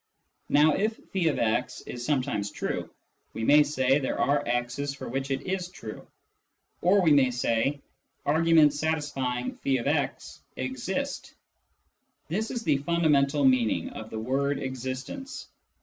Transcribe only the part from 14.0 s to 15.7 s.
the word" existence."